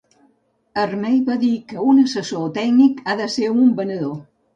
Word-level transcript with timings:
Ermey 0.83 1.19
va 1.27 1.35
dir 1.43 1.49
que 1.73 1.83
un 1.91 1.99
assessor 2.03 2.47
tècnic 2.55 3.05
ha 3.05 3.15
de 3.21 3.29
ser 3.35 3.51
un 3.59 3.69
venedor. 3.81 4.17